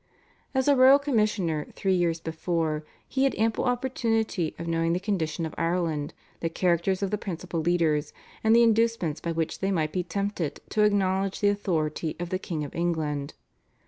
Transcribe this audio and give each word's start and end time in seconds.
As 0.55 0.67
a 0.67 0.75
royal 0.75 0.97
commissioner 0.97 1.67
three 1.75 1.93
years 1.93 2.19
before 2.19 2.83
he 3.07 3.23
had 3.23 3.35
ample 3.35 3.65
opportunity 3.65 4.55
of 4.57 4.67
knowing 4.67 4.93
the 4.93 4.99
condition 4.99 5.45
of 5.45 5.53
Ireland, 5.59 6.15
the 6.39 6.49
characters 6.49 7.03
of 7.03 7.11
the 7.11 7.19
principal 7.19 7.59
leaders, 7.59 8.11
and 8.43 8.55
the 8.55 8.63
inducements 8.63 9.21
by 9.21 9.31
which 9.31 9.59
they 9.59 9.69
might 9.69 9.93
be 9.93 10.01
tempted 10.01 10.59
to 10.69 10.81
acknowledge 10.83 11.39
the 11.39 11.49
authority 11.49 12.15
of 12.19 12.29
the 12.29 12.39
King 12.39 12.63
of 12.63 12.73
England. 12.73 13.35